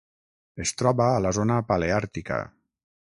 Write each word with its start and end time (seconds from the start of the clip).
Es 0.63 0.71
troba 0.79 1.05
a 1.17 1.21
la 1.25 1.33
zona 1.39 1.57
paleàrtica. 1.73 2.41